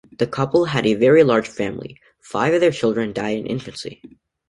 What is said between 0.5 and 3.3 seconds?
had a very large family; five of their children